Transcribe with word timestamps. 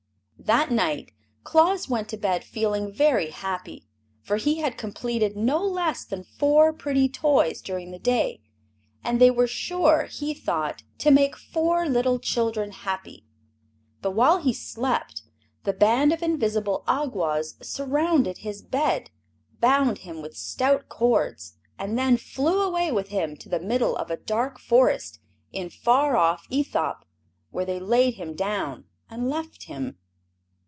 That 0.43 0.71
night 0.71 1.11
Claus 1.43 1.87
went 1.87 2.09
to 2.09 2.17
bed 2.17 2.43
feeling 2.43 2.91
very 2.91 3.29
happy, 3.29 3.85
for 4.23 4.37
he 4.37 4.57
had 4.57 4.75
completed 4.75 5.37
no 5.37 5.63
less 5.63 6.03
than 6.03 6.23
four 6.23 6.73
pretty 6.73 7.07
toys 7.07 7.61
during 7.61 7.91
the 7.91 7.99
day, 7.99 8.41
and 9.03 9.21
they 9.21 9.29
were 9.29 9.45
sure, 9.45 10.05
he 10.05 10.33
thought, 10.33 10.81
to 10.97 11.11
make 11.11 11.37
four 11.37 11.87
little 11.87 12.17
children 12.17 12.71
happy. 12.71 13.27
But 14.01 14.11
while 14.11 14.39
he 14.39 14.51
slept 14.51 15.21
the 15.63 15.73
band 15.73 16.11
of 16.11 16.23
invisible 16.23 16.83
Awgwas 16.87 17.55
surrounded 17.63 18.39
his 18.39 18.63
bed, 18.63 19.11
bound 19.59 19.99
him 19.99 20.23
with 20.23 20.35
stout 20.35 20.89
cords, 20.89 21.53
and 21.77 21.99
then 21.99 22.17
flew 22.17 22.63
away 22.63 22.91
with 22.91 23.09
him 23.09 23.37
to 23.37 23.47
the 23.49 23.59
middle 23.59 23.95
of 23.95 24.09
a 24.09 24.17
dark 24.17 24.57
forest 24.59 25.19
in 25.51 25.69
far 25.69 26.17
off 26.17 26.47
Ethop, 26.49 27.05
where 27.51 27.63
they 27.65 27.79
laid 27.79 28.15
him 28.15 28.33
down 28.33 28.85
and 29.07 29.29
left 29.29 29.65
him. 29.65 29.99